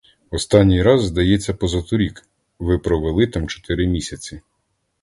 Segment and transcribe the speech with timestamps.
[0.31, 2.25] Останній раз, здається позаторік,
[2.59, 4.41] ви провели там чотири місяці.